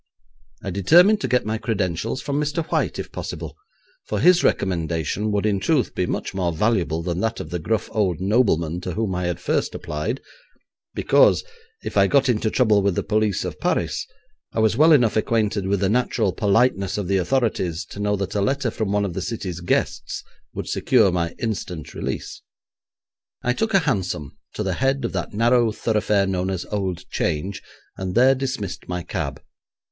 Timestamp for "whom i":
8.93-9.25